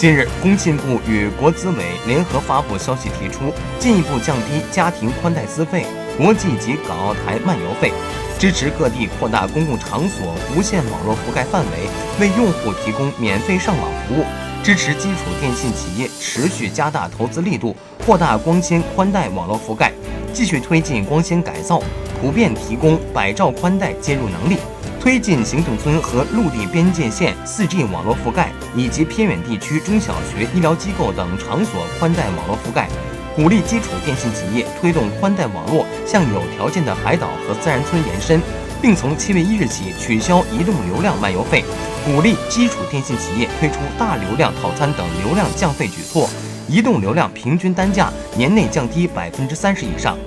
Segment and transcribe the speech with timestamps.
[0.00, 5.84] 近日，工信部与国资委联合发布消息，提出进一步降低家庭宽带资费、
[6.16, 7.92] 国际及港澳台漫游费，
[8.38, 11.86] 支持各地扩大公共场所无线网络覆盖范围，
[12.18, 14.24] 为用户提供免费上网服务；
[14.64, 17.76] 支持基础电信企业持续加大投资力度，
[18.06, 19.92] 扩大光纤宽带网络覆盖，
[20.32, 21.82] 继续推进光纤改造，
[22.22, 24.56] 普遍提供百兆宽带接入能力。
[25.00, 32.86] 推进行政村和陆地边界线 4G 网络覆盖，以及偏远地区中小学、医疗机构等场所宽带网络覆盖，
[33.34, 38.42] 鼓励基础电信企业推动宽带网络向有条件的海岛和自然村延伸，
[38.82, 41.64] 并从七月一日起取消移动流量漫游费，
[42.04, 46.28] 鼓励基础电信企业推出大流量套餐等流量降费举措，
[46.68, 50.18] 移动流量平均单价年内降低百分之三十以上。